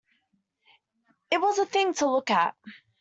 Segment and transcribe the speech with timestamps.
[1.29, 2.55] It was a thing to look at.